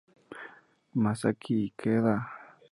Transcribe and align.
Masaki 1.03 1.53
Ikeda 1.67 2.13